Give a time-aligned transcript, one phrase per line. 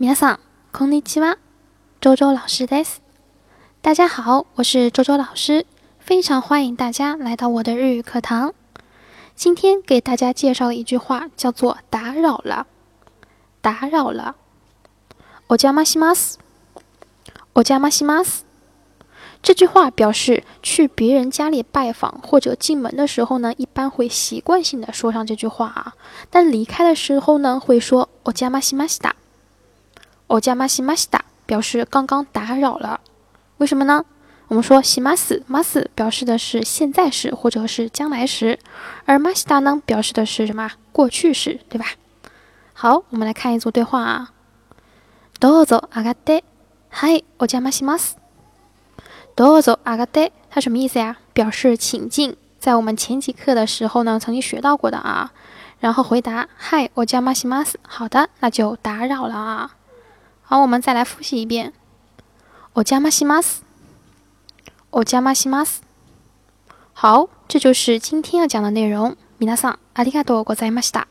[0.00, 0.39] 皆さん、
[0.71, 1.37] こんにちは。
[1.99, 3.01] 周周老师です。
[3.81, 5.65] 大家好，我是周周老师，
[5.99, 8.53] 非常欢迎大家来到我的日语课堂。
[9.35, 12.65] 今天给大家介绍的一句话叫做“打扰了”，
[13.61, 14.35] 打扰了。
[15.47, 16.37] お邪魔します。
[17.53, 18.41] お邪魔します。
[19.43, 25.95] 这句话表示去别人家里拜访或者进门的时候呢，一般会习惯性的说上这句话啊。
[26.29, 29.13] 但离开的时候呢，会说“お邪魔しました”。
[30.30, 33.00] お邪魔しました表示刚刚打扰了。
[33.58, 34.04] 为什么呢？
[34.48, 38.58] 我们说しますます表示的是现在时或者是将来时，
[39.04, 40.70] 而ました呢表示的是什么？
[40.92, 41.86] 过去时，对吧？
[42.74, 44.32] 好，我们来看一组对话啊。
[45.40, 46.44] どうぞ上がって。
[46.90, 48.16] はい、お邪魔します。
[49.34, 51.16] どうぞ上がって，它什么意思呀？
[51.34, 55.32] 表示请进，在我们前几课的时候呢，曾经学到过的啊。
[55.80, 57.74] 然后回答嗨，お邪魔します。
[57.82, 59.70] 好的，那就打扰了啊。
[60.50, 61.72] 好，我们再来复习一遍。
[62.74, 63.62] お邪魔します。
[64.90, 65.82] お邪魔します。
[66.94, 69.16] 好，这就是今天要讲的内容。
[69.38, 71.08] 皆さんありがとうございました。